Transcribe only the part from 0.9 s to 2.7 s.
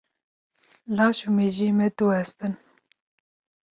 Laş û mejiyê me diwestin.